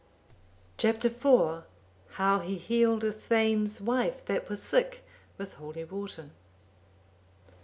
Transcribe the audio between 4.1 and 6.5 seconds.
that was sick, with holy water.